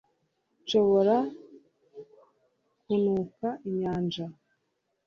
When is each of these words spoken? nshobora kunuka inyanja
nshobora 0.63 1.15
kunuka 2.83 3.47
inyanja 3.67 4.25